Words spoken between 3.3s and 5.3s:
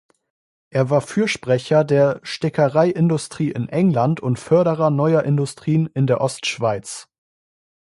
in England und Förderer neuer